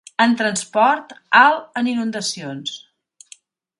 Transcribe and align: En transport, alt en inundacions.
En 0.23 0.31
transport, 0.37 1.13
alt 1.41 1.79
en 1.81 1.91
inundacions. 1.93 2.75